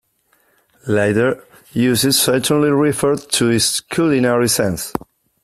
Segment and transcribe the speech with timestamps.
[0.87, 4.91] Later uses certainly referred to its culinary sense.